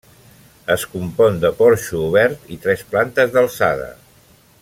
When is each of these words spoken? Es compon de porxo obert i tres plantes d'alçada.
Es 0.75 0.85
compon 0.93 1.37
de 1.43 1.51
porxo 1.59 2.01
obert 2.07 2.49
i 2.57 2.59
tres 2.65 2.83
plantes 2.95 3.37
d'alçada. 3.37 3.93